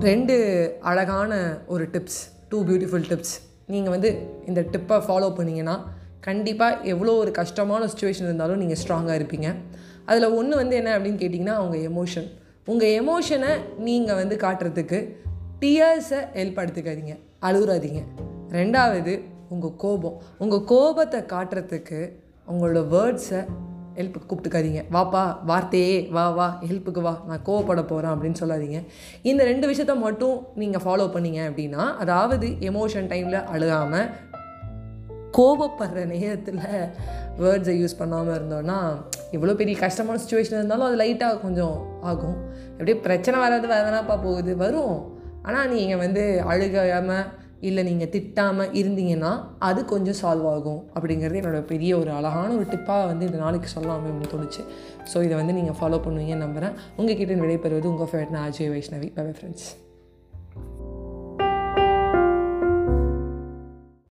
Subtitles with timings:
[0.00, 0.34] ரெண்டு
[0.80, 2.18] அழகான ஒரு டிப்ஸ்
[2.48, 5.80] டூ பியூட்டிஃபுல் டிப்ஸ் நீங்கள் வந்து இந்த டிப்பை ஃபாலோ பண்ணிங்கன்னா
[6.20, 9.54] கண்டிப்பாக எவ்வளோ ஒரு கஷ்டமான சுச்சுவேஷன் இருந்தாலும் நீங்கள் ஸ்ட்ராங்காக இருப்பீங்க.
[10.04, 12.28] அதில் ஒன்று வந்து என்ன அப்படின்னு கேட்டிங்கன்னா அவங்க எமோஷன்
[12.66, 13.48] உங்கள் எமோஷனை
[13.78, 15.16] நீங்கள் வந்து காட்டுறதுக்கு
[15.60, 18.02] டியர்ஸை ஹெல்ப் எடுத்துக்காதீங்க அழுகுறாதீங்க.
[18.50, 20.22] ரெண்டாவது உங்கள் கோபம்.
[20.38, 22.12] உங்கள் கோபத்தை காட்டுறதுக்கு
[22.48, 23.46] உங்களோட வேர்ட்ஸை
[23.98, 24.82] ஹெல்ப்புக்கு கூப்பிட்டுக்காதீங்க.
[24.96, 28.80] வாப்பா வார்த்தையே வா வா ஹெல்ப்புக்கு வா நான் கோவப்பட போகிறேன் அப்படின்னு சொல்லாதீங்க.
[29.30, 34.08] இந்த ரெண்டு விஷயத்த மட்டும் நீங்கள் ஃபாலோ பண்ணீங்க அப்படின்னா அதாவது எமோஷன் டைமில் அழுகாமல்
[35.36, 36.60] கோபப்படுற நேரத்தில்
[37.40, 38.76] வேர்ட்ஸை யூஸ் பண்ணாமல் இருந்தோன்னா
[39.36, 41.74] எவ்வளோ பெரிய கஷ்டமான சுச்சுவேஷன் இருந்தாலும் அது லைட்டாக கொஞ்சம்
[42.10, 42.38] ஆகும்.
[42.76, 44.96] எப்படியே பிரச்சனை வராது வரதானாப்பா போகுது வரும்.
[45.48, 46.22] ஆனால் நீங்கள் வந்து
[46.52, 47.26] அழுகாமல்
[47.60, 53.06] இல்லை நீங்கள் திட்டாமல் இருந்தீங்கன்னா அது கொஞ்சம் சால்வ் ஆகும் அப்படிங்கிறது என்னோட பெரிய ஒரு அழகான ஒரு டிப்பாக
[53.06, 54.64] வந்து இந்த நாளைக்கு சொல்லாமல் அப்படின்னு தோணுச்சு.
[55.12, 59.10] ஸோ இதை வந்து நீங்கள் ஃபாலோ பண்ணுவீங்கன்னு நம்புகிறேன் உங்ககிட்ட விடைபெறுவது உங்கள் ஃபேவரட் நான் அஜய் வைஷ்ணவி.
[59.18, 59.85] Bye friends